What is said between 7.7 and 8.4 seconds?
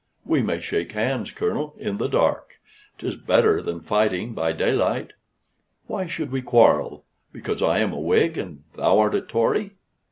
am a Whig